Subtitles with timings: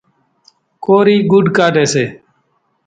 [0.83, 2.05] ڪورِي ڳوُڏ ڪاڍيَ سي۔